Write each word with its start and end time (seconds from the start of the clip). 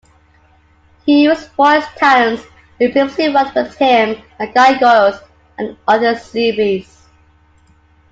He 1.05 1.25
used 1.25 1.51
voice 1.51 1.85
talents 1.97 2.41
who 2.79 2.91
previously 2.91 3.31
worked 3.31 3.53
with 3.53 3.77
him 3.77 4.19
on 4.39 4.51
"Gargoyles" 4.51 5.21
and 5.59 5.77
other 5.87 6.15
series. 6.17 7.05